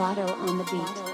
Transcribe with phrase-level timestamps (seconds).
[0.00, 1.09] Lotto on the beat.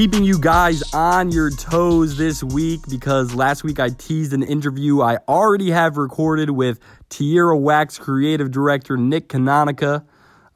[0.00, 5.02] Keeping you guys on your toes this week because last week I teased an interview
[5.02, 10.06] I already have recorded with Tierra Wax creative director Nick Canonica.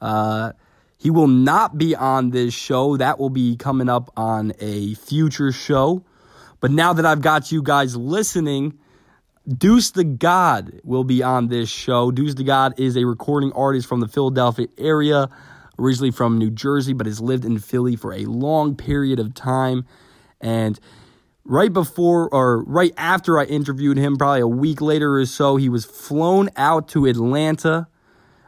[0.01, 0.53] Uh,
[0.97, 2.97] he will not be on this show.
[2.97, 6.03] That will be coming up on a future show.
[6.59, 8.79] But now that I've got you guys listening,
[9.47, 12.11] Duece Dagod will be on this show.
[12.11, 15.29] Duece Dagod is a recording artist from the Philadelphia area
[15.77, 19.85] originally from New Jersey, but has lived in Philly for a long period of time.
[20.41, 20.79] And
[21.43, 25.69] right before or right after I interviewed him, probably a week later or so, he
[25.69, 27.87] was flown out to Atlanta.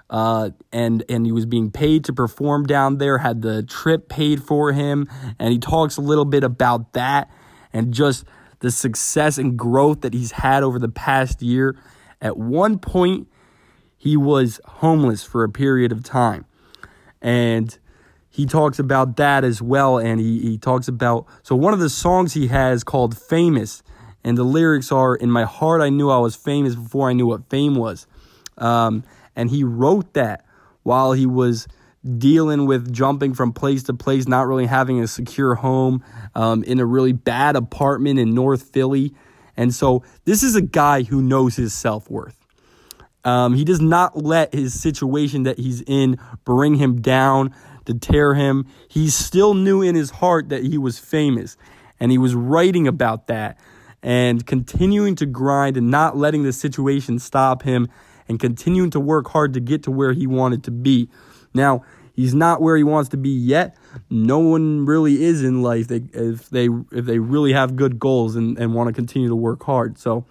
[0.10, 3.18] Uh, and and he was being paid to perform down there.
[3.18, 7.30] Had the trip paid for him, and he talks a little bit about that
[7.74, 8.24] and just
[8.60, 11.78] the success and growth that he's had over the past year.
[12.22, 13.28] At one point,
[13.98, 16.46] he was homeless for a period of time
[17.22, 17.78] and
[18.30, 21.90] he talks about that as well and he, he talks about so one of the
[21.90, 23.82] songs he has called famous
[24.24, 27.28] and the lyrics are in my heart i knew i was famous before i knew
[27.28, 28.08] what fame was.
[28.58, 29.04] Um,
[29.36, 30.46] and he wrote that
[30.84, 31.68] while he was
[32.18, 36.04] dealing with jumping from place to place not really having a secure home
[36.36, 39.14] um, in a really bad apartment in north philly.
[39.56, 42.47] And so this is a guy who knows his self-worth
[43.28, 47.54] um, he does not let his situation that he's in bring him down,
[47.88, 48.68] to tear him.
[48.88, 51.58] He still knew in his heart that he was famous,
[52.00, 53.58] and he was writing about that
[54.04, 57.88] and continuing to grind and not letting the situation stop him
[58.28, 61.10] and continuing to work hard to get to where he wanted to be.
[61.54, 61.84] Now,
[62.14, 63.76] he's not where he wants to be yet.
[64.10, 68.58] No one really is in life if they if they really have good goals and,
[68.60, 69.98] and want to continue to work hard.
[69.98, 70.26] So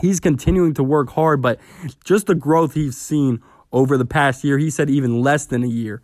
[0.00, 1.58] he's continuing to work hard, but
[2.04, 3.42] just the growth he's seen
[3.72, 6.02] over the past year, he said even less than a year.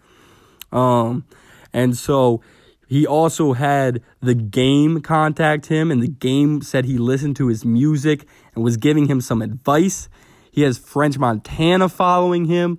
[0.72, 1.24] Um,
[1.72, 2.42] and so
[2.88, 7.64] he also had the game contact him, and the game said he listened to his
[7.64, 10.08] music and was giving him some advice.
[10.50, 12.78] He has French Montana following him.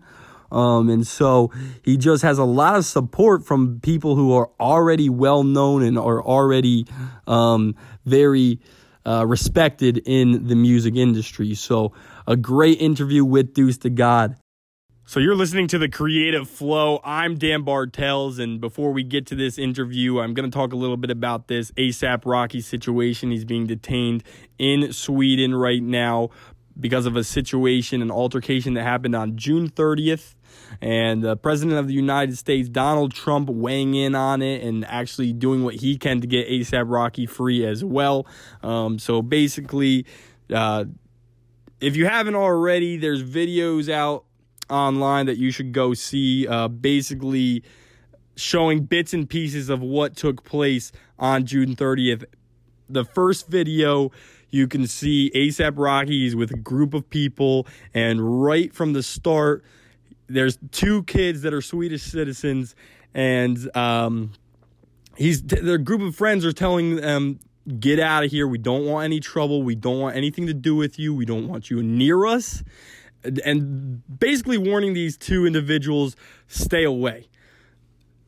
[0.51, 1.51] Um, and so
[1.83, 5.97] he just has a lot of support from people who are already well known and
[5.97, 6.87] are already
[7.27, 7.75] um,
[8.05, 8.59] very
[9.05, 11.53] uh, respected in the music industry.
[11.55, 11.93] So,
[12.27, 14.35] a great interview with Duece Dagod.
[15.05, 16.99] So, you're listening to the Creative Flow.
[17.03, 20.75] I'm Dan Bartels, and before we get to this interview, I'm going to talk a
[20.75, 23.31] little bit about this ASAP Rocky situation.
[23.31, 24.23] He's being detained
[24.57, 26.29] in Sweden right now
[26.79, 30.35] because of a situation, an altercation that happened on June 30th
[30.81, 35.33] and the president of the United States, Donald Trump, weighing in on it and actually
[35.33, 38.25] doing what he can to get ASAP Rocky free as well.
[38.63, 40.05] Um, so basically,
[40.53, 40.85] uh,
[41.81, 44.25] if you haven't already, there's videos out
[44.69, 46.47] online that you should go see.
[46.47, 47.63] Uh, basically,
[48.35, 52.25] showing bits and pieces of what took place on June 30th.
[52.89, 54.11] The first video
[54.49, 59.63] you can see ASAP Rockies with a group of people, and right from the start,
[60.29, 62.75] there's two kids that are Swedish citizens,
[63.13, 64.31] and um,
[65.15, 67.39] he's their group of friends are telling them,
[67.79, 68.47] "Get out of here.
[68.47, 69.63] We don't want any trouble.
[69.63, 71.13] We don't want anything to do with you.
[71.13, 72.63] We don't want you near us."
[73.43, 76.15] And basically warning these two individuals,
[76.47, 77.27] "Stay away."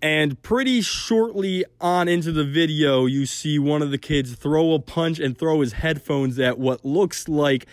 [0.01, 4.79] And pretty shortly on into the video, you see one of the kids throw a
[4.79, 7.67] punch and throw his headphones at what looks like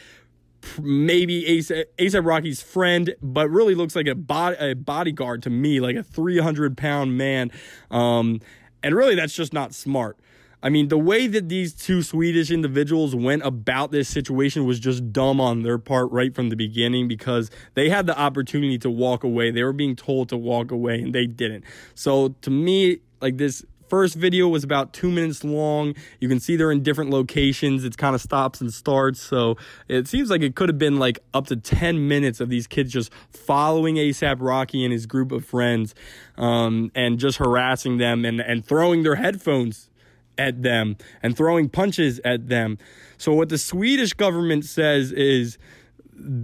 [0.81, 5.97] maybe ASAP Rocky's friend, but really looks like a, body, a bodyguard to me, like
[5.97, 7.51] a 300 pound man.
[7.91, 8.41] Um,
[8.83, 10.19] and really, that's just not smart.
[10.61, 15.13] I mean, the way that these two Swedish individuals went about this situation was just
[15.13, 19.23] dumb on their part right from the beginning because they had the opportunity to walk
[19.23, 19.53] away.
[19.53, 21.65] They were being told to walk away and they didn't.
[21.95, 25.95] So to me, like this First video was about two minutes long.
[26.21, 27.85] You can see they're in different locations.
[27.85, 29.21] It's kind of stops and starts.
[29.21, 29.57] So
[29.89, 32.93] it seems like it could have been like up to 10 minutes of these kids
[32.93, 35.95] just following ASAP Rocky and his group of friends
[36.37, 39.89] um, and just harassing them and, and throwing their headphones
[40.37, 42.79] at them and throwing punches at them.
[43.17, 45.59] So what the Swedish government says is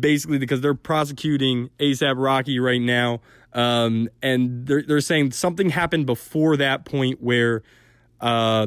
[0.00, 3.20] basically because they're prosecuting ASAP Rocky right now
[3.54, 7.62] um, and they're, they're saying something happened before that point where,
[8.20, 8.66] uh,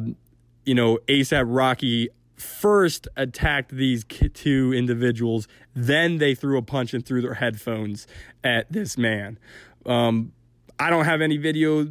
[0.66, 7.06] you know, ASAP Rocky first attacked these two individuals, then they threw a punch and
[7.06, 8.08] threw their headphones
[8.44, 9.40] at this man.
[9.86, 10.32] Um,
[10.80, 11.88] I don't have any video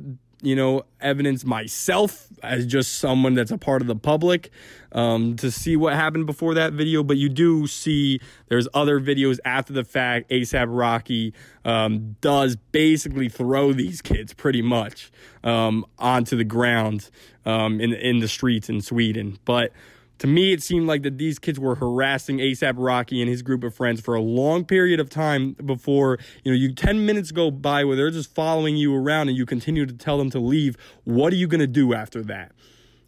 [0.46, 4.52] you know, evidence myself as just someone that's a part of the public
[4.92, 7.02] um, to see what happened before that video.
[7.02, 10.30] But you do see there's other videos after the fact.
[10.30, 11.34] ASAP Rocky
[11.64, 15.10] um, does basically throw these kids pretty much
[15.42, 17.10] um, onto the ground
[17.44, 19.72] um, in in the streets in Sweden, but
[20.18, 23.62] to me, it seemed like that these kids were harassing ASAP Rocky and his group
[23.62, 27.50] of friends for a long period of time before, you know, you 10 minutes go
[27.50, 30.76] by where they're just following you around and you continue to tell them to leave.
[31.04, 32.52] What are you going to do after that?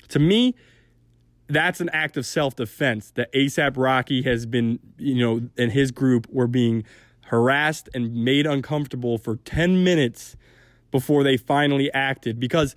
[0.08, 0.54] To me,
[1.48, 5.90] that's an act of self defense that ASAP Rocky has been, you know, and his
[5.90, 6.84] group were being
[7.26, 10.36] harassed and made uncomfortable for 10 minutes
[10.90, 12.38] before they finally acted.
[12.38, 12.74] Because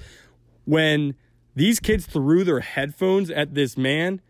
[0.66, 1.16] when
[1.56, 4.22] these kids threw their headphones at this man.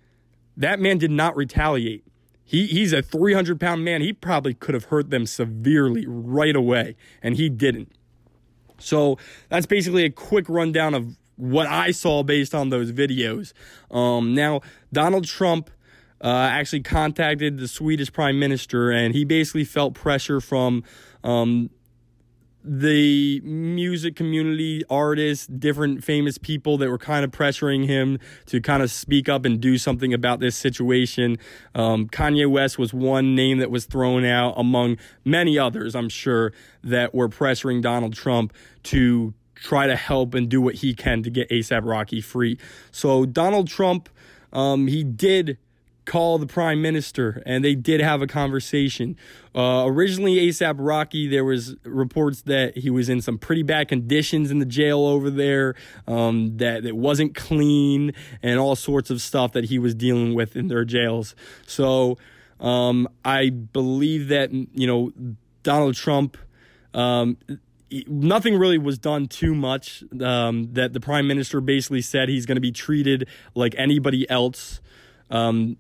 [0.58, 2.04] That man did not retaliate.
[2.44, 4.02] He, he's a 300 pound man.
[4.02, 7.92] He probably could have hurt them severely right away, and he didn't.
[8.78, 9.18] So
[9.50, 13.54] that's basically a quick rundown of what I saw based on those videos.
[13.90, 15.70] Um, now, Donald Trump
[16.24, 20.84] uh, actually contacted the Swedish prime minister, and he basically felt pressure from
[21.24, 21.70] um,
[22.64, 28.84] the music community, artists, different famous people that were kind of pressuring him to kind
[28.84, 31.38] of speak up and do something about this situation.
[31.74, 36.54] Um, Kanye West was one name that was thrown out among many others, I'm sure,
[36.84, 38.54] that were pressuring Donald Trump
[38.84, 42.58] to try to help and do what he can to get ASAP Rocky free.
[42.92, 44.10] So Donald Trump,
[44.54, 45.58] um, he did
[46.06, 49.16] call the prime minister and they did have a conversation
[49.56, 54.50] uh, originally asap rocky there was reports that he was in some pretty bad conditions
[54.50, 55.76] in the jail over there
[56.08, 58.12] um, that it wasn't clean
[58.42, 61.36] and all sorts of stuff that he was dealing with in their jails
[61.68, 62.18] so
[62.60, 65.12] um, i believe that you know
[65.64, 66.38] donald trump
[66.94, 67.38] um,
[68.08, 70.04] nothing really was done too much.
[70.22, 74.82] Um, that the prime minister basically said he's going to be treated like anybody else.
[75.30, 75.78] Um,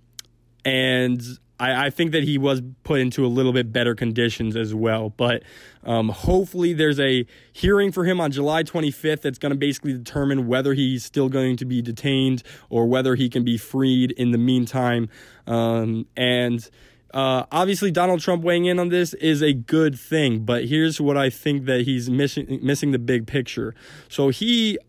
[0.65, 1.21] and
[1.61, 5.11] I, I, think that he was put into a little bit better conditions as well.
[5.11, 5.43] But
[5.83, 10.47] um, hopefully, there's a hearing for him on July 25th that's going to basically determine
[10.47, 14.37] whether he's still going to be detained or whether he can be freed in the
[14.37, 15.07] meantime.
[15.45, 16.67] Um, and
[17.13, 21.17] uh, obviously, Donald Trump weighing in on this is a good thing, but here's what
[21.17, 23.75] I think that he's missing missing the big picture.
[24.09, 24.79] So he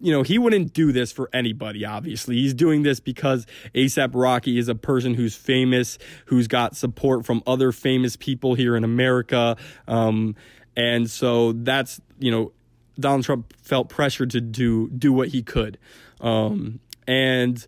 [0.00, 2.36] you know, he wouldn't do this for anybody, obviously.
[2.36, 7.42] He's doing this because ASAP Rocky is a person who's famous, who's got support from
[7.46, 9.56] other famous people here in America.
[9.88, 10.36] Um,
[10.76, 12.52] and so that's, you know,
[12.98, 15.78] Donald Trump felt pressured to do do what he could.
[16.20, 17.66] Um, and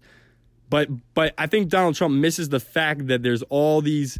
[0.71, 4.19] but but I think Donald Trump misses the fact that there's all these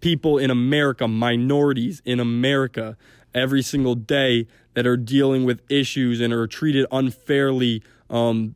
[0.00, 2.96] people in America, minorities in America
[3.34, 4.46] every single day
[4.80, 8.54] that are dealing with issues and are treated unfairly um,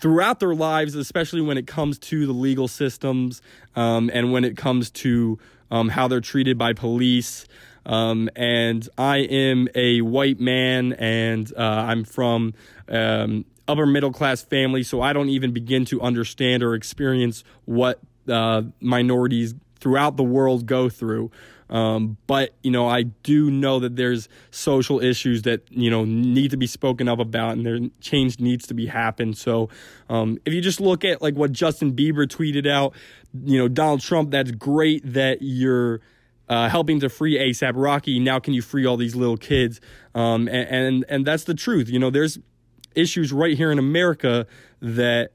[0.00, 3.42] throughout their lives, especially when it comes to the legal systems
[3.74, 5.38] um, and when it comes to
[5.70, 7.46] um, how they're treated by police.
[7.84, 12.54] Um, and I am a white man, and uh, I'm from
[12.88, 18.00] um, upper middle class family, so I don't even begin to understand or experience what
[18.26, 21.30] uh, minorities throughout the world go through.
[21.68, 26.50] Um, but you know, I do know that there's social issues that you know need
[26.52, 29.36] to be spoken up about, and there change needs to be happened.
[29.36, 29.68] So,
[30.08, 32.94] um, if you just look at like what Justin Bieber tweeted out,
[33.44, 36.00] you know, Donald Trump, that's great that you're.
[36.48, 38.20] Uh, helping to free ASAP Rocky.
[38.20, 39.80] Now, can you free all these little kids?
[40.14, 41.88] Um, and, and and that's the truth.
[41.88, 42.38] You know, there's
[42.94, 44.46] issues right here in America
[44.80, 45.32] that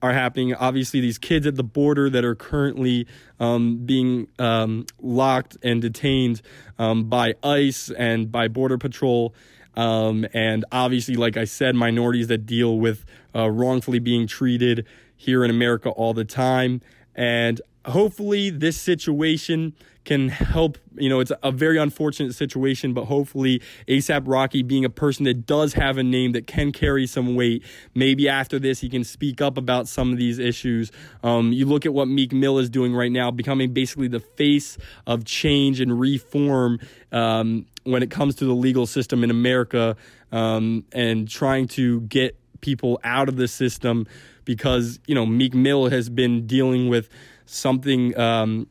[0.00, 0.54] are happening.
[0.54, 3.06] Obviously, these kids at the border that are currently
[3.40, 6.42] um, being um, locked and detained
[6.78, 9.34] um, by ICE and by Border Patrol.
[9.76, 14.86] Um, and obviously, like I said, minorities that deal with uh, wrongfully being treated
[15.16, 16.80] here in America all the time.
[17.14, 19.74] And hopefully, this situation
[20.08, 20.78] can help.
[20.96, 25.44] You know, it's a very unfortunate situation, but hopefully, ASAP Rocky being a person that
[25.44, 27.62] does have a name that can carry some weight,
[27.94, 30.90] maybe after this, he can speak up about some of these issues.
[31.22, 34.78] Um, you look at what Meek Mill is doing right now, becoming basically the face
[35.06, 36.80] of change and reform
[37.12, 39.94] um, when it comes to the legal system in America
[40.32, 44.06] um, and trying to get people out of the system
[44.46, 47.10] because, you know, Meek Mill has been dealing with
[47.44, 48.68] something um,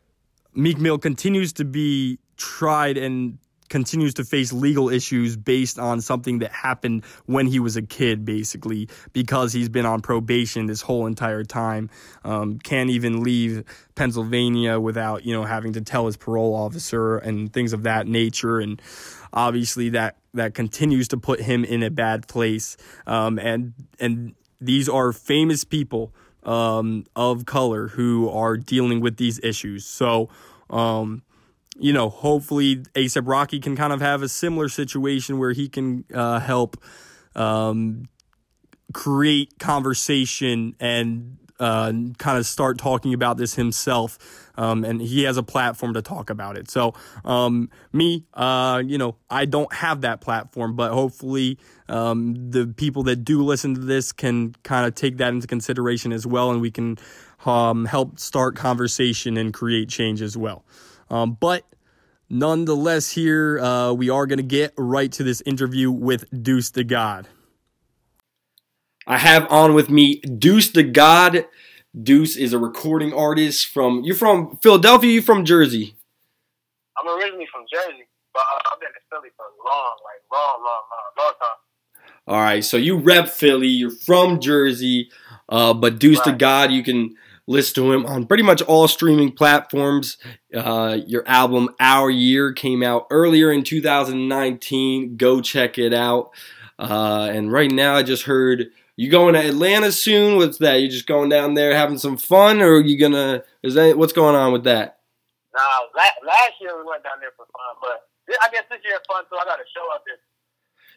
[0.58, 3.38] Meek Mill continues to be tried and
[3.70, 8.26] continues to face legal issues based on something that happened when he was a kid,
[8.26, 11.92] basically, because he's been on probation this whole entire time.
[12.24, 17.54] Um, can't even leave Pennsylvania without, you know, having to tell his parole officer and
[17.54, 18.60] things of that nature.
[18.60, 18.82] And
[19.34, 22.78] obviously that, that continues to put him in a bad place.
[23.06, 26.14] Um, and, and these are famous people,
[26.48, 29.86] um, of color who are dealing with these issues.
[29.86, 30.30] So,
[30.70, 31.22] um,
[31.78, 36.06] you know, hopefully ASAP Rocky can kind of have a similar situation where he can
[36.14, 36.82] uh, help
[37.36, 38.08] um,
[38.94, 44.18] create conversation and uh, kind of start talking about this himself.
[44.58, 46.70] Um, and he has a platform to talk about it.
[46.70, 52.68] So, um, me, uh, you know, I don't have that platform, but hopefully, um, the
[52.68, 56.52] people that do listen to this can kind of take that into consideration as well,
[56.52, 56.98] and we can
[57.46, 60.66] um, help start conversation and create change as well.
[61.10, 61.64] Um, but
[62.30, 67.26] nonetheless, here uh, we are going to get right to this interview with Duece Dagod.
[69.06, 71.46] I have on with me Duece Dagod.
[72.04, 74.04] Duece is a recording artist from.
[74.04, 75.12] You're from Philadelphia.
[75.12, 75.96] You from Jersey?
[76.98, 80.82] I'm originally from Jersey, but I've been in Philly for a long, like long, long,
[80.92, 82.14] long, long time.
[82.28, 83.68] All right, so you rep Philly.
[83.68, 85.10] You're from Jersey,
[85.50, 86.26] uh, but Duece right.
[86.26, 87.16] the God, you can
[87.48, 90.18] listen to him on pretty much all streaming platforms.
[90.54, 95.16] Uh, your album Our Year came out earlier in 2019.
[95.16, 96.32] Go check it out.
[96.78, 100.38] Uh, and right now, I just heard you going to Atlanta soon.
[100.38, 100.82] What's that?
[100.82, 103.44] You just going down there having some fun, or are you gonna?
[103.64, 105.00] Is that what's going on with that?
[105.56, 105.62] Nah,
[105.96, 108.10] last year we went down there for fun, but
[108.44, 110.18] I guess this year fun, so I got to show out there.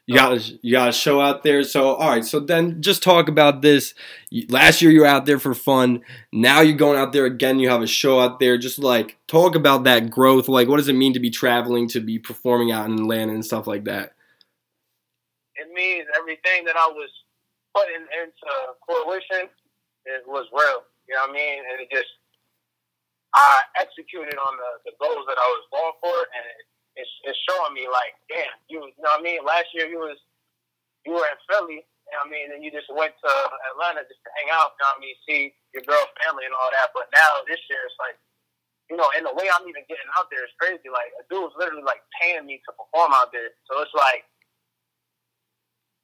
[0.07, 1.63] You got you got a show out there.
[1.63, 2.25] So all right.
[2.25, 3.95] So then just talk about this.
[4.49, 6.01] Last year you were out there for fun.
[6.33, 7.61] Now you're going out there again.
[7.61, 8.59] You have a show out there.
[8.59, 10.49] Just like talk about that growth.
[10.49, 13.45] Like what does it mean to be traveling, to be performing out in Atlanta and
[13.45, 14.15] stuff like that?
[15.55, 17.11] It means everything that I was
[17.75, 18.53] putting into
[18.87, 19.51] fruition
[20.09, 20.87] it was real.
[21.09, 21.61] You know what I mean?
[21.67, 22.09] And it just
[23.37, 26.67] I executed on the, the goals that I was going for, and it,
[26.99, 29.47] it's, it's showing me like, damn, you, you know what I mean?
[29.47, 30.19] Last year you was
[31.07, 33.33] you were in Philly, you know what I mean, and you just went to
[33.73, 36.53] Atlanta just to hang out, you know what I mean, see your girl family and
[36.53, 36.93] all that.
[36.93, 38.19] But now this year it's like,
[38.91, 40.91] you know, and the way I'm even getting out there is crazy.
[40.91, 43.55] Like a dude's literally like paying me to perform out there.
[43.71, 44.27] So it's like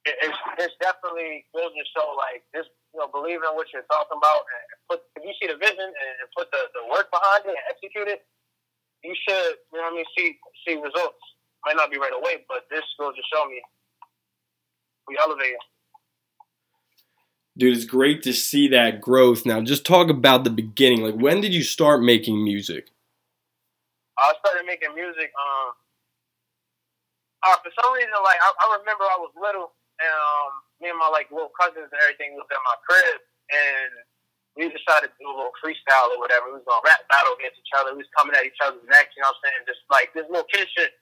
[0.07, 4.17] it's it's definitely goes to show like this you know, believe in what you're talking
[4.17, 7.53] about and put if you see the vision and put the, the work behind it
[7.53, 8.25] and execute it,
[9.05, 11.21] you should, you know what I mean, see see results.
[11.69, 13.61] Might not be right away, but this goes to show me
[15.09, 15.61] we elevating.
[17.59, 19.47] Dude, it's great to see that growth.
[19.47, 21.03] Now, just talk about the beginning.
[21.03, 22.93] Like, when did you start making music?
[24.19, 25.33] I started making music.
[25.33, 25.73] Um,
[27.45, 29.73] uh, for some reason, like I, I remember I was little,
[30.05, 30.51] um,
[30.81, 33.21] me and my like little cousins and everything was at my crib,
[33.53, 33.93] and
[34.57, 36.49] we decided to do a little freestyle or whatever.
[36.49, 37.93] We was gonna rap battle against each other.
[37.93, 39.63] We was coming at each other's necks, you know what I'm saying?
[39.69, 40.97] Just like this little kid shit.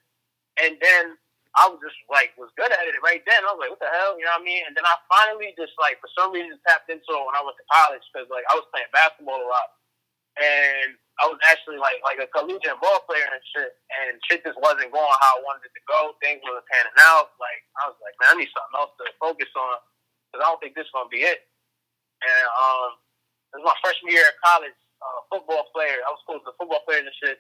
[0.58, 1.14] And then
[1.54, 3.46] I was just like was good at it right then.
[3.46, 4.66] I was like, what the hell, you know what I mean?
[4.66, 7.54] And then I finally just like for some reason tapped into it when I went
[7.58, 9.70] to college because like I was playing basketball a lot,
[10.38, 13.70] and I was actually like like a collegiate ball player and shit,
[14.02, 16.18] and shit just wasn't going how I wanted it to go.
[16.18, 17.38] Things wasn't panning out.
[17.38, 19.78] Like I was like, man, I need something else to focus on
[20.30, 21.46] because I don't think this is gonna be it.
[22.24, 22.90] And um,
[23.54, 24.74] it was my freshman year at college.
[25.04, 26.00] Uh, football player.
[26.00, 27.36] I was close to football players and shit.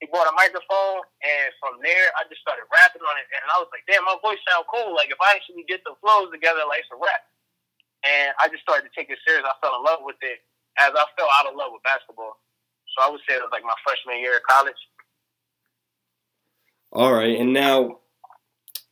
[0.00, 3.28] He bought a microphone, and from there, I just started rapping on it.
[3.28, 4.96] And I was like, damn, my voice sound cool.
[4.96, 7.28] Like, if I actually get the flows together, like, it's a rap.
[8.08, 9.44] And I just started to take it serious.
[9.44, 10.40] I fell in love with it
[10.78, 12.40] as I fell out of love with basketball.
[12.96, 14.74] So I would say it was like my freshman year of college.
[16.92, 17.38] All right.
[17.38, 17.98] And now,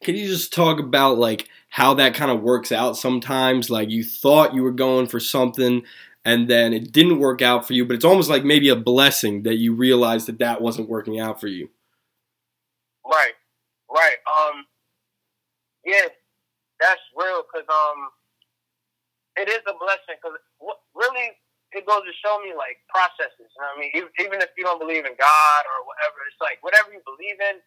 [0.03, 3.71] can you just talk about, like, how that kind of works out sometimes?
[3.71, 5.85] Like, you thought you were going for something
[6.25, 9.43] and then it didn't work out for you, but it's almost like maybe a blessing
[9.43, 11.69] that you realized that that wasn't working out for you.
[13.05, 13.35] Right,
[13.91, 14.17] right.
[14.31, 14.65] Um,
[15.85, 16.07] yeah,
[16.81, 18.09] that's real because um,
[19.37, 20.39] it is a blessing because
[20.95, 21.31] really
[21.73, 23.49] it goes to show me like processes.
[23.49, 23.93] You know I mean?
[24.21, 27.61] Even if you don't believe in God or whatever, it's like whatever you believe in,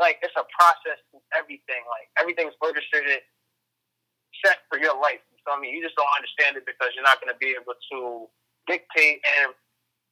[0.00, 1.82] like it's a process to everything.
[1.88, 3.24] Like everything's orchestrated,
[4.44, 5.24] set for your life.
[5.44, 7.74] So I mean, you just don't understand it because you're not going to be able
[7.74, 7.98] to
[8.68, 9.56] dictate and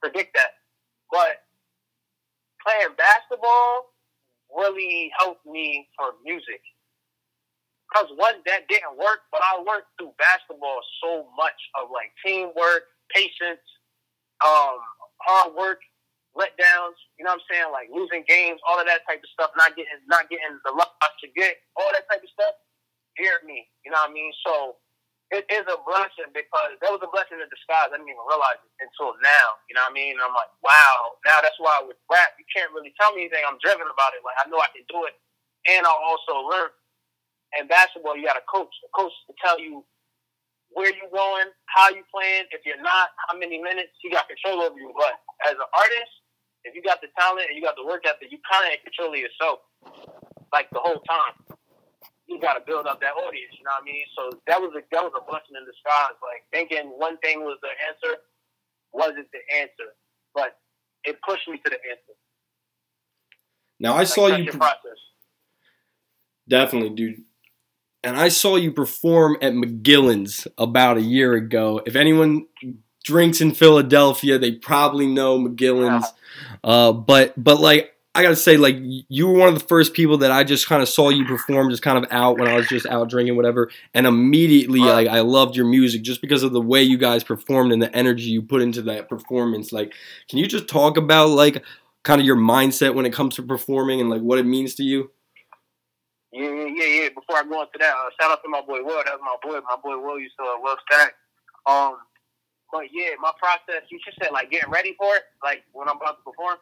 [0.01, 0.59] predict that.
[1.13, 1.45] But
[2.65, 3.93] playing basketball
[4.53, 6.61] really helped me for music.
[7.91, 12.87] Because one, that didn't work, but I learned through basketball so much of like teamwork,
[13.15, 13.65] patience,
[14.45, 14.79] um,
[15.23, 15.81] hard work,
[16.37, 17.71] letdowns, you know what I'm saying?
[17.75, 20.95] Like losing games, all of that type of stuff, not getting not getting the love
[21.23, 22.55] to get, all that type of stuff,
[23.17, 23.67] scared me.
[23.85, 24.33] You know what I mean?
[24.47, 24.79] So
[25.31, 27.91] it is a blessing because that was a blessing in disguise.
[27.91, 29.47] I didn't even realize it until now.
[29.71, 30.19] You know what I mean?
[30.19, 31.19] And I'm like, wow.
[31.27, 33.47] Now that's why with rap, you can't really tell me anything.
[33.47, 34.23] I'm driven about it.
[34.27, 35.15] Like I know I can do it,
[35.71, 36.71] and I'll also learn.
[37.59, 38.71] And basketball, you got a coach.
[38.87, 39.83] A coach to tell you
[40.71, 42.47] where you going, how you playing.
[42.51, 43.95] If you're not, how many minutes.
[44.03, 44.93] You got control over you.
[44.95, 46.13] But as an artist,
[46.65, 48.81] if you got the talent and you got the work ethic, you kind of in
[48.85, 49.59] control of yourself,
[50.53, 51.59] like the whole time.
[52.31, 53.51] You got to build up that audience.
[53.59, 54.07] You know what I mean?
[54.15, 56.15] So that was a that was a blessing in disguise.
[56.23, 58.23] Like thinking one thing was the answer
[58.93, 59.95] wasn't the answer,
[60.35, 60.59] but
[61.05, 62.15] it pushed me to the answer.
[63.81, 64.51] Now I like, saw you.
[64.53, 65.01] Process.
[66.49, 67.25] Definitely, dude.
[68.03, 71.83] And I saw you perform at McGillin's about a year ago.
[71.85, 72.47] If anyone
[73.05, 76.07] drinks in Philadelphia, they probably know McGillin's.
[76.65, 80.19] Uh, but but like I gotta say, like you were one of the first people
[80.19, 82.67] that I just kind of saw you perform, just kind of out when I was
[82.69, 83.71] just out drinking, whatever.
[83.95, 87.73] And immediately, like I loved your music just because of the way you guys performed
[87.73, 89.73] and the energy you put into that performance.
[89.73, 89.93] Like,
[90.29, 91.63] can you just talk about like
[92.03, 94.83] kind of your mindset when it comes to performing and like what it means to
[94.83, 95.11] you?
[96.33, 97.09] Yeah, yeah, yeah, yeah.
[97.09, 99.03] Before I go into that, uh, shout out to my boy Will.
[99.05, 99.59] That was my boy.
[99.67, 101.15] My boy Will used to uh, Will Stack.
[101.67, 101.97] Um,
[102.73, 105.97] but yeah, my process, you just said like getting ready for it, like when I'm
[105.97, 106.57] about to perform.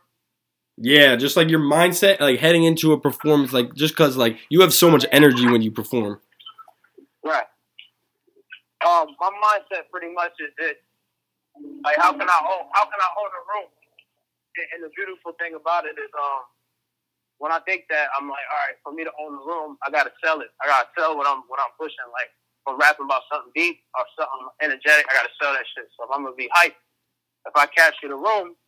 [0.78, 4.60] Yeah, just like your mindset, like heading into a performance, like just because like you
[4.62, 6.20] have so much energy when you perform.
[7.24, 7.44] Right.
[8.86, 10.78] Um, my mindset pretty much is this:
[11.84, 13.68] like how can I hold, how can I hold a room?
[14.74, 16.42] And the beautiful thing about it is, um,
[17.38, 19.90] when I think that, I'm like, all right, for me to own the room, I
[19.90, 20.50] gotta sell it.
[20.62, 22.06] I gotta sell what I'm what I'm pushing.
[22.10, 22.30] Like
[22.66, 25.86] I'm rapping about something deep or something energetic, I gotta sell that shit.
[25.96, 26.78] So if I'm gonna be hyped,
[27.46, 28.58] if I capture the room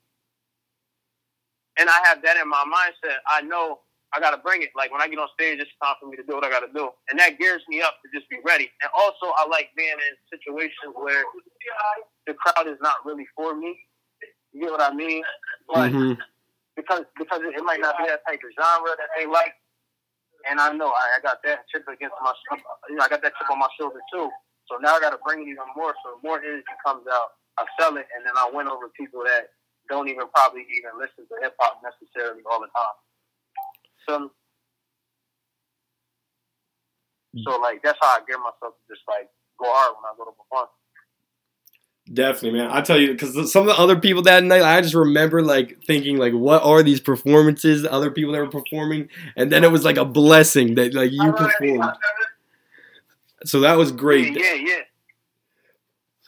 [1.78, 3.80] and I have that in my mindset, I know
[4.12, 4.70] I gotta bring it.
[4.74, 6.70] Like when I get on stage, it's time for me to do what I gotta
[6.74, 6.90] do.
[7.10, 8.70] And that gears me up to just be ready.
[8.82, 11.22] And also I like being in situations where
[12.26, 13.78] the crowd is not really for me.
[14.52, 15.22] You get what I mean?
[15.68, 16.20] But mm-hmm.
[16.80, 19.52] Because because it might not be that type of genre that they like,
[20.48, 22.32] and I know I, I got that chip against my,
[22.88, 24.32] you know, I got that chip on my shoulder too.
[24.64, 25.92] So now I got to bring it even more.
[26.00, 29.52] So more energy comes out, I sell it, and then I win over people that
[29.92, 32.96] don't even probably even listen to hip hop necessarily all the time.
[34.08, 34.12] So,
[37.36, 37.42] mm.
[37.44, 39.28] so like that's how I get myself to just like
[39.60, 40.72] go hard when I go to perform.
[42.12, 42.70] Definitely, man.
[42.72, 45.80] I tell you, because some of the other people that night, I just remember like
[45.84, 47.86] thinking, like, what are these performances?
[47.88, 51.32] Other people that were performing, and then it was like a blessing that like you
[51.32, 51.92] performed.
[53.44, 54.34] So that was great.
[54.34, 54.82] Yeah, yeah.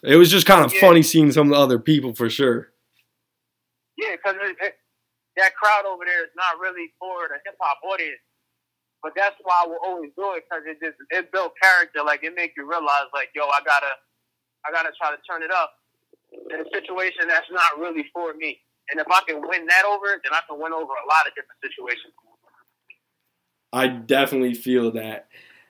[0.05, 0.81] It was just kind of yeah.
[0.81, 2.69] funny seeing some of the other people for sure.
[3.99, 4.37] Yeah, because
[5.37, 8.23] that crowd over there is not really for the hip hop audience,
[9.03, 12.05] but that's why I will always do it because it just it built character.
[12.05, 13.95] Like it make you realize, like, yo, I gotta
[14.67, 15.75] I gotta try to turn it up
[16.33, 18.61] in a situation that's not really for me.
[18.91, 21.35] And if I can win that over, then I can win over a lot of
[21.35, 22.13] different situations.
[23.73, 25.29] I definitely feel that.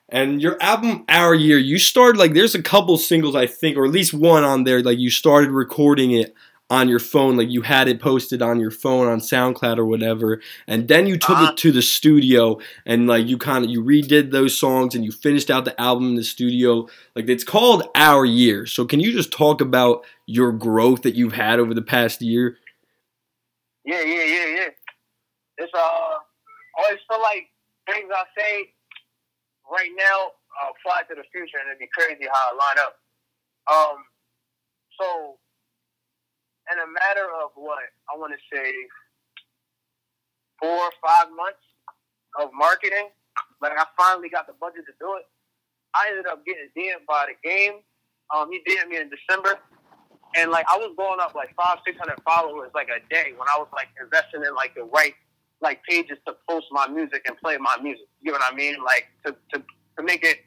[0.09, 3.85] And your album Our Year, you started like there's a couple singles I think, or
[3.85, 6.33] at least one on there, like you started recording it
[6.73, 10.41] on your phone, like you had it posted on your phone on SoundCloud or whatever,
[10.65, 11.51] and then you took uh-huh.
[11.51, 15.11] it to the studio and like you kind of you redid those songs and you
[15.11, 16.87] finished out the album in the studio.
[17.15, 18.65] Like it's called Our Year.
[18.65, 22.57] So can you just talk about your growth that you've had over the past year?
[23.85, 24.69] Yeah, yeah, yeah, yeah.
[25.59, 26.17] It's uh
[26.75, 27.45] always feel like
[27.85, 28.73] things I say
[29.69, 32.95] right now uh, apply to the future, and it'd be crazy how it line up.
[33.69, 33.97] Um,
[34.99, 35.37] so
[36.71, 38.71] in a matter of what I want to say,
[40.59, 41.63] four or five months
[42.39, 43.09] of marketing,
[43.61, 45.25] like I finally got the budget to do it.
[45.93, 47.83] I ended up getting DM'd by the game.
[48.33, 49.59] Um, he DM'd me in December,
[50.35, 53.47] and like I was going up like five, six hundred followers like a day when
[53.47, 55.13] I was like investing in like the right
[55.61, 58.07] like pages to post my music and play my music.
[58.21, 58.75] You know what I mean?
[58.83, 59.63] Like to to,
[59.97, 60.39] to make it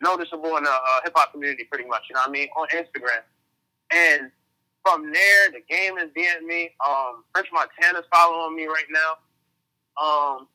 [0.00, 2.02] noticeable in the uh, hip hop community, pretty much.
[2.08, 2.48] You know what I mean?
[2.56, 3.22] On Instagram,
[3.92, 4.30] and
[4.88, 6.70] from there, the game is beating me.
[6.86, 9.12] Um, French Montana's following me right now.
[10.00, 10.48] Um,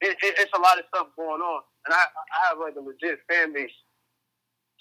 [0.00, 2.80] it, it, it's a lot of stuff going on, and I, I have like a
[2.80, 3.72] legit fan base.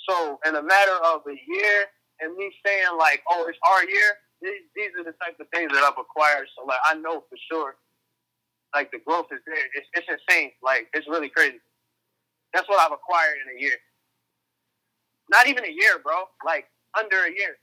[0.09, 1.87] So, in a matter of a year,
[2.19, 5.71] and me saying like, "Oh, it's our year," these, these are the type of things
[5.71, 6.47] that I've acquired.
[6.57, 7.75] So, like, I know for sure,
[8.75, 9.65] like the growth is there.
[9.75, 10.51] It's, it's insane.
[10.61, 11.61] Like, it's really crazy.
[12.53, 13.77] That's what I've acquired in a year.
[15.29, 16.27] Not even a year, bro.
[16.45, 16.65] Like
[16.99, 17.57] under a year.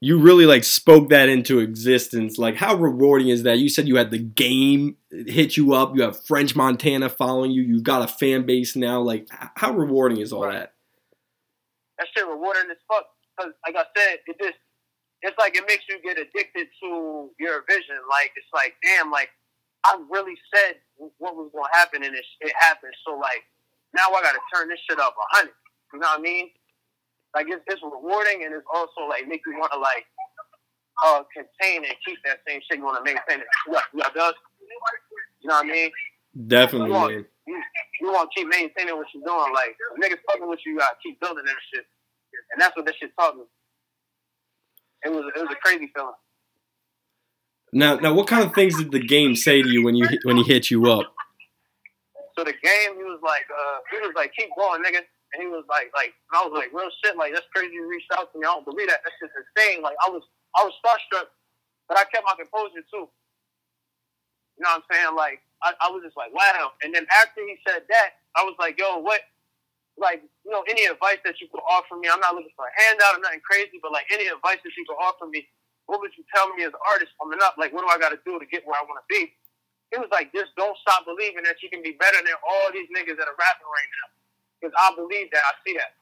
[0.00, 2.36] You really like spoke that into existence.
[2.36, 3.58] Like, how rewarding is that?
[3.58, 5.96] You said you had the game hit you up.
[5.96, 7.62] You have French Montana following you.
[7.62, 9.00] You've got a fan base now.
[9.00, 10.58] Like, how rewarding is all right.
[10.58, 10.74] that?
[11.98, 13.06] That shit rewarding as fuck.
[13.40, 14.58] Cause like I said, it just
[15.22, 17.96] it's like it makes you get addicted to your vision.
[18.10, 19.30] Like it's like, damn, like
[19.84, 20.76] I really said
[21.18, 22.92] what was going to happen, and it, it happened.
[23.06, 23.42] So like
[23.94, 25.54] now I got to turn this shit up a hundred.
[25.92, 26.50] You know what I mean?
[27.34, 30.06] Like it's, it's rewarding, and it's also like make you want to like
[31.04, 32.78] uh contain and keep that same shit.
[32.78, 33.46] You want to maintain it.
[33.70, 34.34] Yeah, yeah, does.
[35.42, 35.90] You know what I mean?
[36.46, 37.12] Definitely, you want.
[37.12, 37.62] You,
[38.00, 39.52] you want to keep maintaining what you're doing.
[39.52, 41.84] Like niggas fucking with you, you got to keep building that shit,
[42.52, 43.42] and that's what this shit taught me.
[45.04, 46.14] It was it was a crazy feeling.
[47.74, 50.36] Now, now, what kind of things did the game say to you when you when
[50.36, 51.12] he hit you up?
[52.38, 55.00] So the game, he was like, uh, he was like, keep going, nigga.
[55.34, 57.74] And he was like, like, and I was like, real shit, like that's crazy.
[57.74, 58.46] You reached out to me.
[58.46, 59.02] I don't believe that.
[59.02, 59.82] That's just insane.
[59.82, 60.22] Like I was,
[60.54, 61.28] I was starstruck,
[61.90, 63.10] but I kept my composure too.
[64.58, 65.12] You know what I'm saying?
[65.18, 66.72] Like I, I was just like, wow.
[66.86, 69.22] And then after he said that, I was like, yo, what?
[69.98, 72.08] Like, you know, any advice that you could offer me?
[72.08, 74.84] I'm not looking for a handout or nothing crazy, but like any advice that you
[74.88, 75.46] could offer me,
[75.86, 77.60] what would you tell me as an artist coming up?
[77.60, 79.34] Like, what do I got to do to get where I want to be?
[79.92, 82.88] He was like, just don't stop believing that you can be better than all these
[82.92, 84.08] niggas that are rapping right now.
[84.64, 85.44] Because I believe that.
[85.44, 85.92] I see that.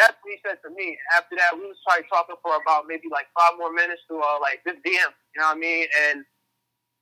[0.00, 0.96] That's what he said to me.
[1.12, 4.40] After that, we was probably talking for about maybe like five more minutes to uh,
[4.40, 5.12] like this DM.
[5.36, 5.84] You know what I mean?
[6.08, 6.24] And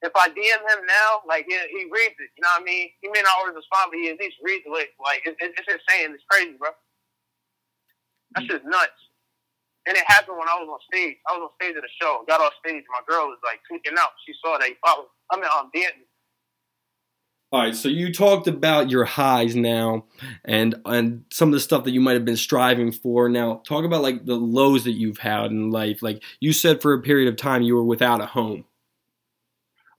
[0.03, 2.35] if I DM him now, like he, he reads it.
[2.35, 2.90] You know what I mean?
[2.99, 4.90] He may not always respond, but he at least reads it.
[4.99, 6.16] Like it, it, it's insane.
[6.16, 6.75] It's crazy, bro.
[8.35, 8.99] That's just nuts.
[9.87, 11.20] And it happened when I was on stage.
[11.29, 12.25] I was on stage at a show.
[12.27, 12.83] Got off stage.
[12.90, 14.16] My girl was like tweaking out.
[14.27, 15.12] She saw that he followed.
[15.31, 16.06] I mean, I'm um, dancing.
[17.52, 20.06] All right, so you talked about your highs now,
[20.44, 23.28] and and some of the stuff that you might have been striving for.
[23.28, 26.02] Now, talk about like the lows that you've had in life.
[26.02, 28.66] Like you said, for a period of time, you were without a home.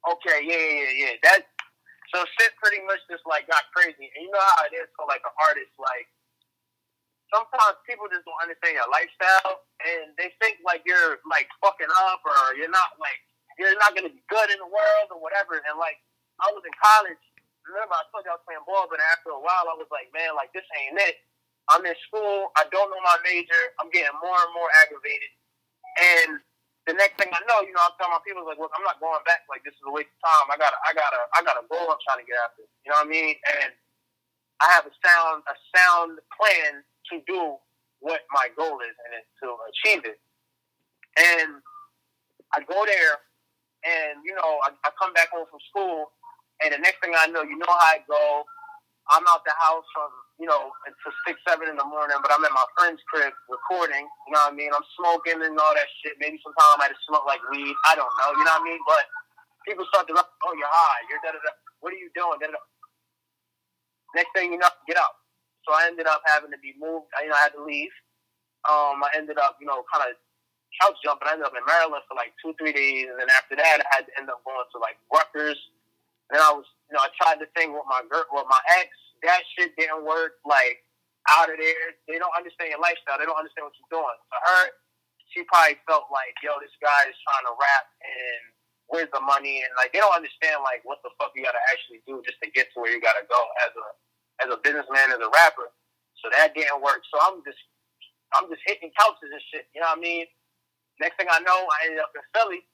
[0.03, 1.13] Okay, yeah, yeah, yeah.
[1.23, 1.47] That
[2.13, 5.07] so shit pretty much just like got crazy, and you know how it is for
[5.07, 5.71] like an artist.
[5.79, 6.12] Like
[7.31, 12.19] sometimes people just don't understand your lifestyle, and they think like you're like fucking up,
[12.27, 13.23] or you're not like
[13.55, 15.55] you're not gonna be good in the world or whatever.
[15.63, 16.03] And like
[16.43, 17.23] I was in college
[17.67, 20.10] remember I told you I was playing ball, but after a while I was like,
[20.15, 21.19] man, like this ain't it.
[21.67, 22.56] I'm in school.
[22.56, 23.75] I don't know my major.
[23.84, 25.32] I'm getting more and more aggravated.
[25.99, 26.32] And
[26.88, 29.03] the next thing I know, you know, I'm telling my people like, look, I'm not
[29.03, 29.43] going back.
[29.51, 30.47] Like this is a waste of time.
[30.47, 32.63] I gotta, I gotta, I got a goal I'm trying to get after.
[32.88, 33.36] You know what I mean?
[33.60, 33.75] And
[34.63, 37.60] I have a sound, a sound plan to do
[37.99, 40.19] what my goal is and to achieve it.
[41.17, 41.60] And
[42.56, 43.15] I go there,
[43.84, 46.13] and you know, I, I come back home from school,
[46.63, 48.46] and the next thing I know, you know how I go.
[49.08, 52.43] I'm out the house from, you know, until six, seven in the morning, but I'm
[52.43, 54.04] at my friend's crib recording.
[54.04, 54.72] You know what I mean?
[54.76, 56.20] I'm smoking and all that shit.
[56.20, 57.72] Maybe sometimes I might have smoked like weed.
[57.88, 58.30] I don't know.
[58.36, 58.82] You know what I mean?
[58.84, 59.04] But
[59.63, 61.02] people start to, oh, you're high.
[61.08, 61.56] You're da da da.
[61.80, 62.36] What are you doing?
[62.43, 62.63] Da, da, da.
[64.12, 65.15] Next thing you know, get out.
[65.63, 67.08] So I ended up having to be moved.
[67.15, 67.91] I, you know, I had to leave.
[68.67, 70.20] Um, I ended up, you know, kind of
[70.84, 71.32] couch jumping.
[71.32, 73.88] I ended up in Maryland for like two, three days, and then after that, I
[73.96, 75.60] had to end up going to like Rutgers
[76.32, 78.92] and I was, you know, I tried to thing with my girl, with my ex.
[79.24, 80.40] That shit didn't work.
[80.44, 80.84] Like
[81.32, 83.20] out of there, they don't understand your lifestyle.
[83.20, 84.18] They don't understand what you're doing.
[84.32, 84.63] For her,
[85.32, 88.42] she probably felt like, yo, this guy is trying to rap, and
[88.88, 89.63] where's the money?
[89.63, 92.40] And like they don't understand like what the fuck you got to actually do just
[92.44, 93.88] to get to where you got to go as a
[94.46, 95.72] as a businessman, as a rapper.
[96.24, 97.04] So that didn't work.
[97.08, 97.60] So I'm just
[98.36, 99.72] I'm just hitting couches and shit.
[99.72, 100.28] You know what I mean?
[101.00, 102.66] Next thing I know, I ended up in Philly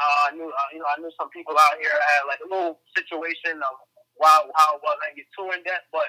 [0.00, 2.48] uh, I knew, uh, you know, I knew some people out here had like a
[2.48, 3.74] little situation of
[4.20, 6.08] how how well I didn't get too in depth, but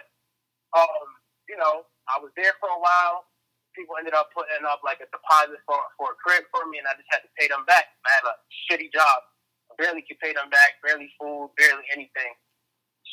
[0.76, 1.08] um,
[1.50, 3.28] you know, I was there for a while.
[3.76, 6.88] People ended up putting up like a deposit for for a crib for me, and
[6.88, 7.90] I just had to pay them back.
[8.06, 8.36] I had a
[8.70, 9.18] shitty job,
[9.72, 12.34] I barely could pay them back, barely food, barely anything.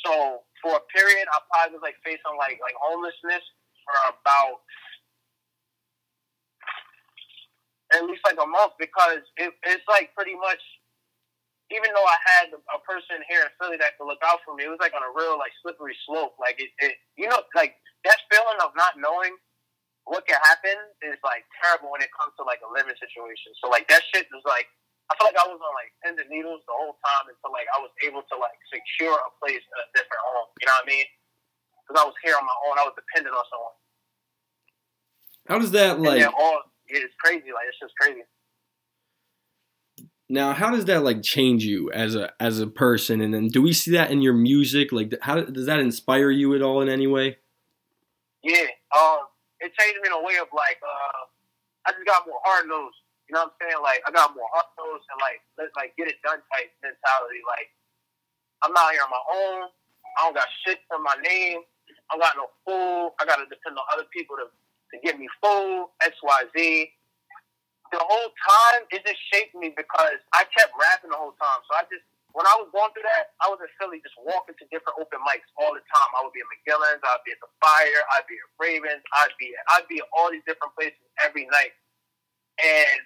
[0.04, 3.44] So for a period, I probably was like facing like like homelessness
[3.88, 4.60] for about
[7.94, 10.62] at least like a month because it, it's like pretty much
[11.70, 14.66] even though I had a person here in Philly that could look out for me,
[14.66, 16.34] it was like on a real like slippery slope.
[16.42, 19.38] Like it, it you know, like that feeling of not knowing
[20.02, 20.74] what can happen
[21.06, 23.54] is like terrible when it comes to like a living situation.
[23.62, 24.66] So like that shit was like
[25.10, 27.66] I feel like I was on like pins and needles the whole time until like
[27.74, 30.50] I was able to like secure a place, in a different home.
[30.62, 31.06] You know what I mean?
[31.82, 32.78] Because I was here on my own.
[32.78, 33.76] I was dependent on someone.
[35.50, 36.22] How does that like?
[36.98, 37.52] It's crazy.
[37.54, 38.22] Like it's just crazy.
[40.30, 43.20] Now, how does that like change you as a as a person?
[43.20, 44.92] And then, do we see that in your music?
[44.92, 47.38] Like, how does that inspire you at all in any way?
[48.42, 49.26] Yeah, um,
[49.58, 51.20] it changed me in a way of like, uh,
[51.84, 52.96] I just got more hard nosed.
[53.26, 53.82] You know what I'm saying?
[53.82, 57.42] Like I got more hard nosed and like let's like get it done type mentality.
[57.46, 57.70] Like
[58.62, 59.58] I'm out here on my own.
[60.18, 61.62] I don't got shit for my name.
[62.10, 63.14] I got no food.
[63.18, 64.50] I gotta depend on other people to
[64.94, 65.88] to get me food.
[66.02, 66.58] X Y Z.
[67.92, 71.60] The whole time it just shaped me because I kept rapping the whole time.
[71.70, 74.54] So I just when I was going through that, I was in Philly just walking
[74.54, 76.10] to different open mics all the time.
[76.14, 79.34] I would be at McGillin's, I'd be at the Fire, I'd be at Ravens, I'd
[79.40, 81.74] be I'd be at all these different places every night.
[82.62, 83.02] And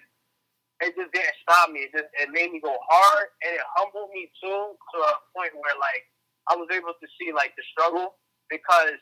[0.83, 1.87] it just didn't stop me.
[1.87, 5.55] It just it made me go hard and it humbled me too to a point
[5.55, 6.03] where like
[6.51, 8.19] I was able to see like the struggle
[8.51, 8.99] because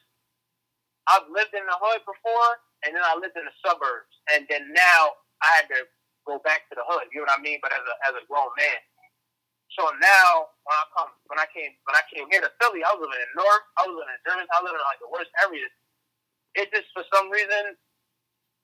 [1.09, 2.51] I've lived in the hood before
[2.85, 5.01] and then I lived in the suburbs and then now
[5.43, 5.87] I had to
[6.27, 7.59] go back to the hood, you know what I mean?
[7.63, 8.79] But as a as a grown man.
[9.75, 12.93] So now when I come when I came when I came here to Philly, I
[12.93, 15.31] was living in North, I was living in Germantown, I living in like the worst
[15.41, 15.73] areas.
[16.55, 17.75] It just for some reason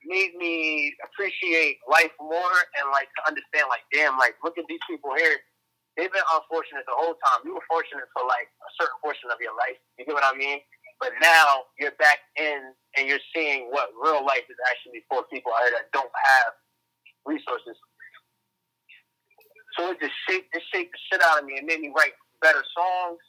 [0.05, 4.83] made me appreciate life more and like to understand like damn like look at these
[4.87, 5.37] people here.
[5.97, 7.43] They've been unfortunate the whole time.
[7.43, 9.75] You were fortunate for like a certain portion of your life.
[9.99, 10.63] You get what I mean?
[10.99, 15.51] But now you're back in and you're seeing what real life is actually for people
[15.55, 16.51] out here that don't have
[17.25, 17.79] resources.
[19.77, 21.55] So it just shaped it shaped the shit out of me.
[21.55, 23.19] It made me write better songs.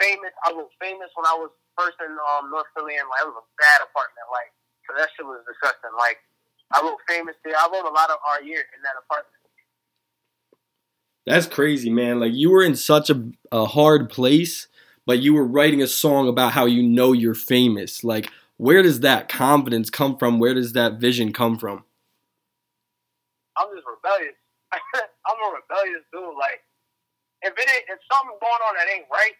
[0.00, 3.30] Famous, I wrote famous when I was first in um, North Philly, and like it
[3.30, 4.26] was a bad apartment.
[4.28, 4.50] Like,
[4.84, 5.94] so that shit was disgusting.
[5.94, 6.18] Like,
[6.74, 7.54] I wrote famous there.
[7.54, 9.42] I wrote a lot of our year in that apartment.
[11.24, 12.18] That's crazy, man.
[12.18, 14.66] Like you were in such a, a hard place,
[15.06, 18.04] but you were writing a song about how you know you're famous.
[18.04, 20.38] Like, where does that confidence come from?
[20.38, 21.84] Where does that vision come from?
[23.56, 24.38] I'm just rebellious.
[25.26, 26.38] I'm a rebellious dude.
[26.38, 26.62] Like,
[27.42, 29.34] if it ain't, if something going on that ain't right,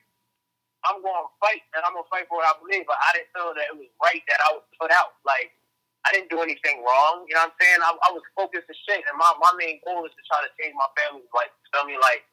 [0.82, 2.82] I'm going to fight, and I'm gonna fight for what I believe.
[2.90, 5.14] But I didn't feel that it was right that I was put out.
[5.22, 5.54] Like,
[6.02, 7.22] I didn't do anything wrong.
[7.30, 7.80] You know what I'm saying?
[7.86, 10.50] I, I was focused as shit, and my my main goal is to try to
[10.58, 11.54] change my family's life.
[11.70, 11.94] Feel me?
[12.02, 12.26] Like,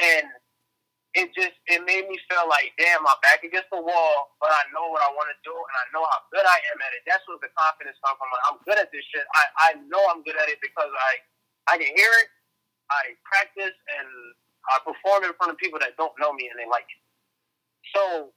[0.00, 0.24] and
[1.14, 4.62] it just it made me feel like, damn, I'm back against the wall, but I
[4.74, 7.02] know what I want to do, and I know how good I am at it.
[7.06, 8.30] That's where the confidence comes from.
[8.50, 9.26] I'm good at this shit.
[9.34, 11.12] I I know I'm good at it because I
[11.70, 12.28] I can hear it,
[12.90, 14.08] I practice, and
[14.70, 17.00] I perform in front of people that don't know me and they like it.
[17.96, 18.32] So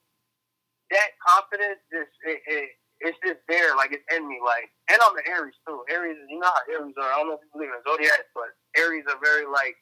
[0.91, 2.67] that confidence just it, it
[3.03, 5.83] it's just there, like it's in me, like and I'm an Aries too.
[5.91, 7.11] Aries, you know how Aries are.
[7.11, 9.75] I don't know if you believe in zodiac, but Aries are very like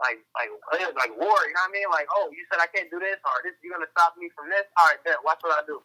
[0.00, 0.50] like like
[0.96, 1.88] like war, you know what I mean?
[1.92, 4.48] Like, oh, you said I can't do this, or this you're gonna stop me from
[4.48, 4.64] this.
[4.78, 5.82] All right, then watch what I do.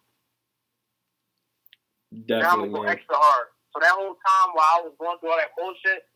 [2.26, 2.44] Definitely.
[2.44, 3.48] Now I'm gonna go extra hard.
[3.76, 6.08] So that whole time while I was going through all that bullshit,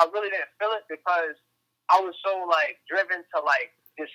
[0.00, 1.36] I really didn't feel it because
[1.88, 4.14] I was so like driven to like just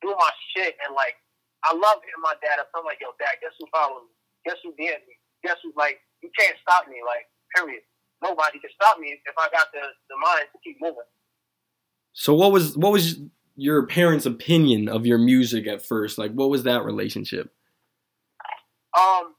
[0.00, 1.18] do my shit and like
[1.66, 2.70] I love hitting my dad up.
[2.72, 4.14] I'm like, yo, dad, guess who followed me?
[4.46, 5.14] Guess who did me?
[5.42, 7.82] Guess who like you can't stop me, like, period.
[8.18, 11.06] Nobody can stop me if I got the, the mind to keep moving.
[12.12, 13.20] So what was what was
[13.56, 16.18] your parents' opinion of your music at first?
[16.18, 17.52] Like what was that relationship?
[18.96, 19.34] Um,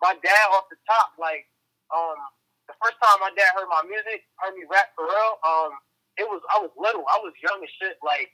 [0.00, 1.44] my dad off the top, like,
[1.92, 2.16] um,
[2.66, 5.76] the first time my dad heard my music, heard me rap for real, um,
[6.20, 7.04] it was I was little.
[7.08, 7.96] I was young as shit.
[8.04, 8.32] Like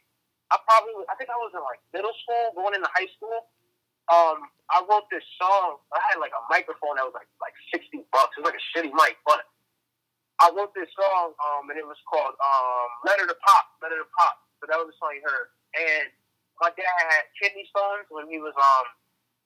[0.51, 3.51] I probably I think I was in like middle school, going into high school.
[4.09, 5.79] Um, I wrote this song.
[5.92, 8.35] I had like a microphone that was like like sixty bucks.
[8.35, 9.46] It was like a shitty mic, but
[10.38, 14.09] I wrote this song, um, and it was called um, "Letter to Pop." Letter to
[14.14, 14.37] Pop.
[14.62, 15.51] So that was the song you heard.
[15.79, 16.11] And
[16.62, 18.87] my dad had kidney stones when he was um,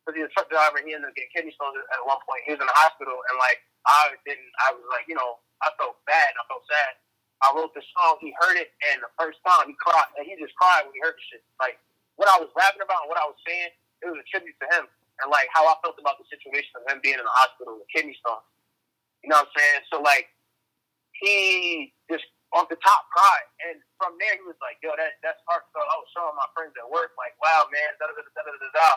[0.03, 0.81] because he was a truck driver.
[0.85, 2.45] He ended up getting kidney stones at one point.
[2.49, 4.51] He was in the hospital, and like I didn't.
[4.67, 6.33] I was like, you know, I felt bad.
[6.37, 6.99] I felt sad.
[7.45, 8.21] I wrote the song.
[8.23, 11.01] He heard it, and the first time he cried, and he just cried when he
[11.05, 11.43] heard the shit.
[11.61, 11.81] Like
[12.17, 13.73] what I was rapping about and what I was saying,
[14.05, 14.85] it was a tribute to him
[15.21, 17.89] and like how I felt about the situation of him being in the hospital with
[17.93, 18.45] kidney stones.
[19.23, 19.81] You know what I'm saying?
[19.93, 20.32] So like
[21.23, 25.41] he just off the top cried, and from there he was like, "Yo, that that's
[25.47, 28.43] heartfelt." I was showing my friends at work, like, "Wow, man, da da da da
[28.43, 28.91] da da." da.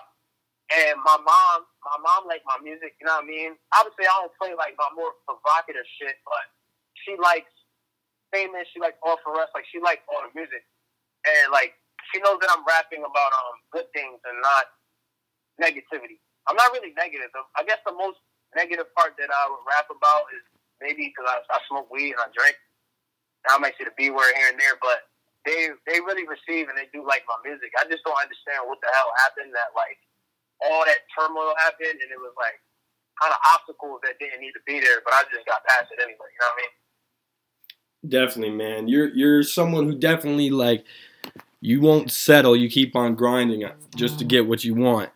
[0.73, 2.97] And my mom, my mom liked my music.
[2.97, 3.53] You know what I mean?
[3.77, 6.45] Obviously, I don't play like my more provocative shit, but
[7.05, 7.53] she likes
[8.33, 8.65] famous.
[8.73, 9.53] She likes all for us.
[9.53, 10.65] Like she likes all the music,
[11.29, 11.77] and like
[12.09, 14.65] she knows that I'm rapping about um good things and not
[15.61, 16.17] negativity.
[16.49, 17.29] I'm not really negative.
[17.57, 18.17] I guess the most
[18.57, 20.43] negative part that I would rap about is
[20.81, 22.55] maybe because I, I smoke weed and I drink.
[23.45, 25.05] I might say the B word here and there, but
[25.45, 27.69] they they really receive and they do like my music.
[27.77, 30.01] I just don't understand what the hell happened that like
[30.65, 32.57] all that turmoil happened and it was like
[33.21, 36.01] kind of obstacles that didn't need to be there, but I just got past it
[36.01, 36.17] anyway.
[36.17, 36.73] You know what I mean?
[38.09, 38.87] Definitely, man.
[38.87, 40.85] You're you're someone who definitely like
[41.61, 42.55] you won't settle.
[42.55, 43.63] You keep on grinding
[43.95, 44.29] just to mm-hmm.
[44.29, 45.09] get what you want.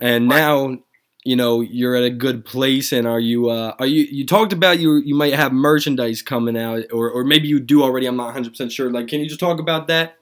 [0.00, 0.78] And now
[1.26, 4.52] you know you're at a good place and are you uh, are you you talked
[4.52, 8.16] about you you might have merchandise coming out or or maybe you do already i'm
[8.16, 8.90] not 100% sure.
[8.90, 10.16] Like can you just talk about that?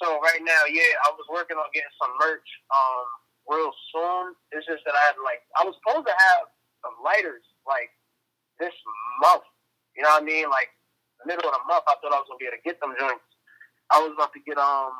[0.00, 3.04] So right now yeah i was working on getting some merch um
[3.52, 4.32] real soon.
[4.52, 6.48] It's just that i had like i was supposed to have
[6.80, 7.92] some lighters like
[8.58, 8.72] this
[9.20, 9.44] month.
[9.96, 10.48] You know what i mean?
[10.48, 10.72] Like
[11.20, 12.96] the middle of the month i thought i was gonna be able to get them
[12.96, 13.28] joints.
[13.92, 14.96] I was about to get um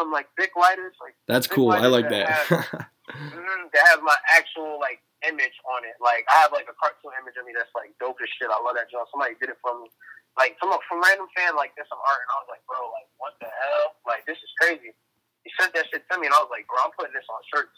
[0.00, 1.76] some like big lighters like that's cool.
[1.76, 5.98] I like that, that that has my actual like image on it.
[5.98, 8.50] Like I have like a cartoon image of me that's like dope as shit.
[8.50, 9.10] I love that joint.
[9.10, 9.90] Somebody did it for me.
[10.38, 13.08] Like some from random fan like did some art and I was like, bro, like
[13.18, 13.98] what the hell?
[14.06, 14.94] Like this is crazy.
[15.42, 17.42] He sent that shit to me and I was like, bro, I'm putting this on
[17.50, 17.74] shirts.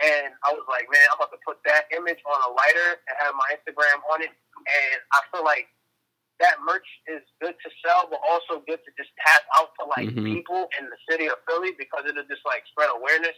[0.00, 3.14] And I was like, man, I'm about to put that image on a lighter and
[3.20, 4.32] have my Instagram on it.
[4.32, 5.68] And I feel like
[6.40, 10.08] that merch is good to sell, but also good to just pass out to like
[10.08, 10.24] mm-hmm.
[10.24, 13.36] people in the city of Philly because it'll just like spread awareness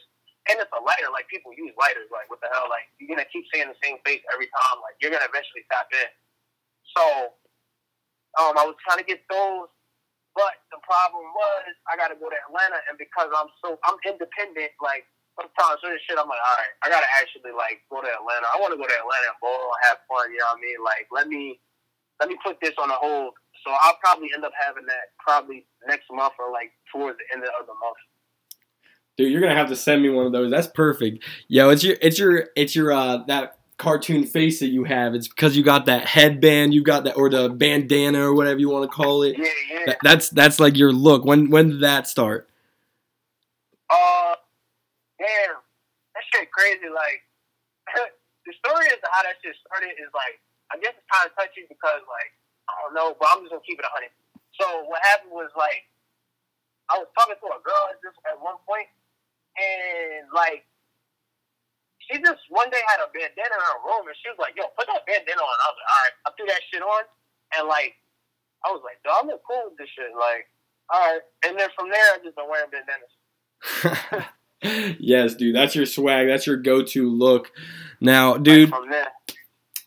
[0.51, 1.09] and it's a lighter.
[1.13, 2.09] Like people use lighters.
[2.13, 2.69] Like what the hell?
[2.69, 4.81] Like you're gonna keep seeing the same face every time.
[4.85, 6.11] Like you're gonna eventually tap in.
[6.93, 7.05] So,
[8.39, 9.73] um, I was trying to get those,
[10.37, 13.97] but the problem was I got to go to Atlanta, and because I'm so I'm
[14.05, 15.09] independent, like
[15.41, 18.47] sometimes certain shit, I'm like, all right, I gotta actually like go to Atlanta.
[18.53, 20.31] I want to go to Atlanta and bowl, have fun.
[20.31, 20.81] You know what I mean?
[20.85, 21.59] Like let me
[22.21, 23.35] let me put this on a hold.
[23.65, 27.43] So I'll probably end up having that probably next month or like towards the end
[27.43, 28.01] of the month.
[29.17, 30.51] Dude, you're gonna have to send me one of those.
[30.51, 31.23] That's perfect.
[31.47, 35.15] Yo, it's your it's your it's your uh that cartoon face that you have.
[35.15, 38.71] It's because you got that headband, you got that or the bandana or whatever you
[38.71, 39.39] want to call it.
[39.39, 39.79] Yeah, yeah.
[39.87, 41.25] That, that's that's like your look.
[41.25, 42.49] When when did that start?
[43.89, 44.35] Uh,
[45.19, 45.63] damn,
[46.15, 46.91] that shit crazy.
[46.91, 47.23] Like
[48.47, 50.43] the story is how that shit started is like
[50.75, 52.35] I guess it's kind of touchy because like
[52.67, 54.11] I don't know, but I'm just gonna keep it a hundred.
[54.59, 55.87] So what happened was like
[56.91, 58.91] I was talking to a girl at this at one point
[59.57, 60.67] and like
[61.99, 64.69] she just one day had a bandana in her room, and she was like, "Yo,
[64.77, 67.03] put that bandana on." I was like, "All right," I threw that shit on,
[67.57, 67.97] and like
[68.65, 70.51] I was like, "Dog, I look cool with this shit." Like,
[70.93, 73.15] all right, and then from there, I just been wearing bandanas.
[75.01, 76.29] yes, dude, that's your swag.
[76.29, 77.51] That's your go-to look.
[78.01, 78.71] Now, dude.
[78.71, 79.09] Right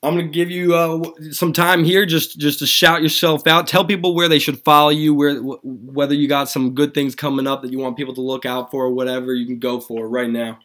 [0.03, 3.65] I'm gonna give you uh, some time here, just just to shout yourself out.
[3.65, 7.47] Tell people where they should follow you, where whether you got some good things coming
[7.47, 10.07] up that you want people to look out for, or whatever you can go for
[10.07, 10.59] right now.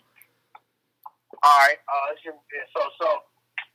[1.42, 2.12] All right, uh,
[2.76, 3.08] so so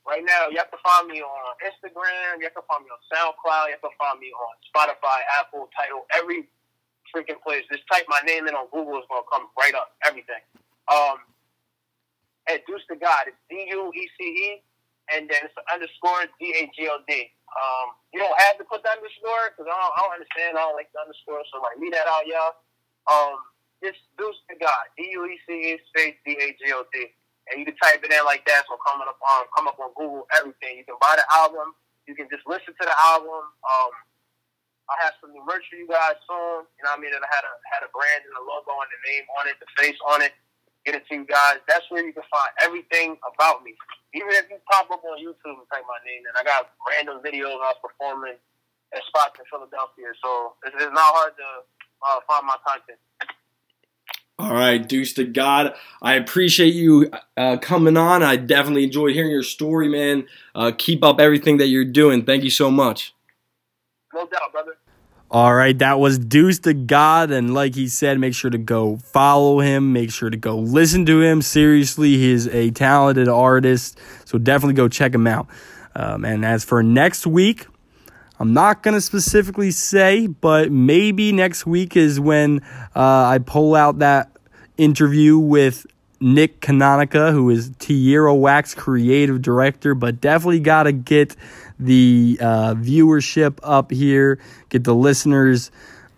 [0.08, 3.02] right now you have to find me on Instagram, you have to find me on
[3.10, 6.48] SoundCloud, you have to find me on Spotify, Apple, Tidal, every
[7.14, 7.64] freaking place.
[7.72, 9.96] Just type my name in on Google, it's gonna come right up.
[10.06, 10.40] Everything.
[10.88, 11.18] Um,
[12.48, 14.62] at Duece Dagod, it's D U E C E
[15.14, 17.32] and then it's underscore D A G O D.
[17.56, 20.60] Um, you don't have to put the underscore because I don't, I don't understand.
[20.60, 22.56] I don't like the underscore, so like leave that out, y'all.
[23.08, 23.40] Um,
[23.80, 27.08] just Deuce to God, D U E C E space D A G O D,
[27.52, 28.68] and you can type it in like that.
[28.68, 30.82] So coming up on come up on Google, everything.
[30.82, 31.74] You can buy the album.
[32.06, 33.48] You can just listen to the album.
[33.68, 33.92] Um,
[34.88, 36.64] I have some new merch for you guys soon.
[36.80, 37.12] You know what I mean?
[37.12, 39.60] And I had a had a brand and a logo and the name on it,
[39.60, 40.32] the face on it
[40.88, 41.60] get it to you guys.
[41.68, 43.76] That's where you can find everything about me.
[44.16, 47.20] Even if you pop up on YouTube and type my name, and I got random
[47.20, 48.40] videos I was performing
[48.96, 50.16] at spots in Philadelphia.
[50.24, 51.48] So it's, it's not hard to
[52.08, 53.00] uh, find my content.
[54.40, 55.76] All right, Duece Dagod.
[56.02, 58.24] I appreciate you uh, coming on.
[58.24, 60.28] I definitely enjoyed hearing your story, man.
[60.56, 62.24] Uh, keep up everything that you're doing.
[62.24, 63.14] Thank you so much.
[64.14, 64.78] No doubt, brother.
[65.30, 67.32] All right, that was Duece Dagod.
[67.32, 69.92] And like he said, make sure to go follow him.
[69.92, 71.42] Make sure to go listen to him.
[71.42, 74.00] Seriously, he's a talented artist.
[74.24, 75.48] So definitely go check him out.
[75.96, 77.68] Um, and as for next week,
[78.40, 82.62] I'm not going to specifically say, but maybe next week is when
[82.96, 84.32] uh, I pull out that
[84.78, 85.86] interview with
[86.22, 91.36] Nick Canonica, who is Tierra Whack's creative director, but definitely got to get
[91.80, 95.72] the uh, viewership up here, get the listeners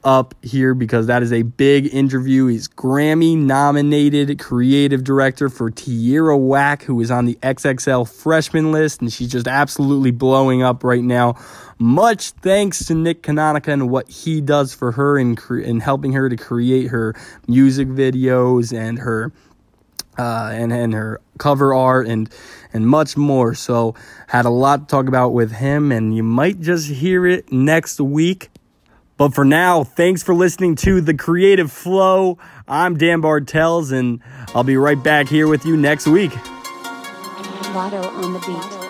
[0.04, 2.48] up here because that is a big interview.
[2.48, 9.02] He's Grammy nominated creative director for Tierra Whack, who is on the XXL freshman list,
[9.02, 11.36] and she's just absolutely blowing up right now.
[11.78, 16.14] Much thanks to Nick Canonica and what he does for her in, cre- in helping
[16.14, 17.16] her to create her
[17.48, 19.32] music videos and her
[20.20, 22.30] uh, and and her cover art and
[22.74, 23.56] and much more.
[23.56, 23.96] So
[24.28, 28.02] had a lot to talk about with him, and you might just hear it next
[28.02, 28.50] week.
[29.18, 32.38] But for now, thanks for listening to the Creative Flow.
[32.68, 34.22] I'm Dan Bartels, and
[34.54, 36.32] I'll be right back here with you next week.
[37.74, 38.89] Lotto on the beat.